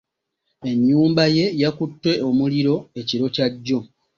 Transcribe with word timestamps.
Ennyumba 0.71 1.23
ye 1.35 1.45
yakutte 1.61 2.11
omuliro 2.29 2.75
ekiro 2.99 3.25
kya 3.35 3.47
jjo. 3.53 3.79